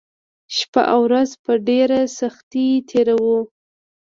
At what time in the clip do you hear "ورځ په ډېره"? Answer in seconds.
1.07-1.99